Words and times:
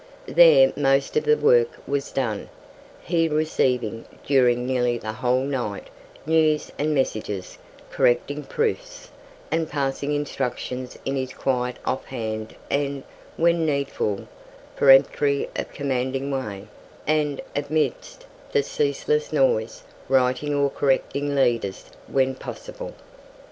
There 0.25 0.73
most 0.75 1.15
of 1.15 1.25
the 1.25 1.37
work 1.37 1.73
was 1.87 2.11
done, 2.11 2.49
he 3.03 3.29
receiving, 3.29 4.05
during 4.25 4.65
nearly 4.65 4.97
the 4.97 5.13
whole 5.13 5.43
night, 5.43 5.89
news 6.25 6.71
and 6.79 6.95
messages, 6.95 7.59
correcting 7.91 8.41
proofs, 8.45 9.11
and 9.51 9.69
passing 9.69 10.11
instructions 10.15 10.97
in 11.05 11.15
his 11.17 11.33
quiet 11.35 11.77
off 11.85 12.05
hand, 12.05 12.55
and, 12.71 13.03
when 13.37 13.63
needful, 13.63 14.27
peremptory 14.75 15.47
or 15.55 15.65
commanding 15.65 16.31
way, 16.31 16.67
and, 17.05 17.39
amidst 17.55 18.25
the 18.53 18.63
ceaseless 18.63 19.31
noise, 19.31 19.83
writing 20.09 20.55
or 20.55 20.71
correcting 20.71 21.35
leaders 21.35 21.91
when 22.07 22.33
possible. 22.33 22.95